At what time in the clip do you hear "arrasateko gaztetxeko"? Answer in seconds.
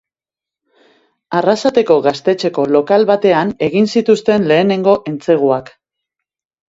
1.39-2.65